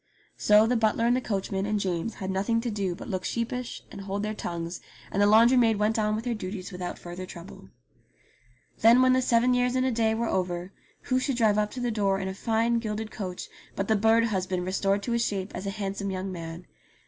So 0.35 0.65
the 0.65 0.75
butler 0.75 1.05
and 1.05 1.15
the 1.15 1.21
coachman 1.21 1.67
and 1.67 1.79
James 1.79 2.15
had 2.15 2.31
nothing 2.31 2.59
to 2.61 2.71
do 2.71 2.95
but 2.95 3.07
look 3.07 3.23
sheepish 3.23 3.83
and 3.91 4.01
hold 4.01 4.23
their 4.23 4.33
tongues, 4.33 4.81
and 5.11 5.21
the 5.21 5.27
laundry 5.27 5.57
maid 5.57 5.77
went 5.77 5.99
on 5.99 6.15
with 6.15 6.25
her 6.25 6.33
duties 6.33 6.71
without 6.71 6.97
further 6.97 7.27
trouble. 7.27 7.69
Then 8.79 9.03
when 9.03 9.13
the 9.13 9.21
seven 9.21 9.53
years 9.53 9.75
and 9.75 9.85
a 9.85 9.91
day 9.91 10.15
were 10.15 10.25
over 10.27 10.73
who 11.01 11.19
should 11.19 11.37
drive 11.37 11.59
up 11.59 11.69
to 11.73 11.79
the 11.79 11.91
door 11.91 12.17
in 12.19 12.27
a 12.27 12.33
fine 12.33 12.79
gilded 12.79 13.11
coach 13.11 13.47
but 13.75 13.87
the 13.87 13.95
bird 13.95 14.23
husband 14.25 14.65
restored 14.65 15.03
to 15.03 15.11
his 15.11 15.23
shape 15.23 15.51
as 15.53 15.67
a 15.67 15.69
handsome 15.69 16.09
young 16.09 16.31
man. 16.31 16.65